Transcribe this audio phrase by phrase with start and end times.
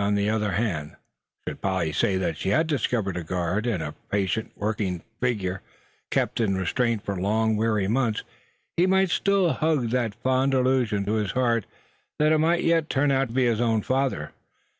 [0.00, 0.94] On the other hand,
[1.44, 5.60] should Polly say that she had discovered a guard, and a patient working figure
[6.12, 8.22] kept in restraint for long, weary months,
[8.76, 11.66] he might still hug that fond illusion to his heart,
[12.20, 14.30] that it might yet turn out to be his own father.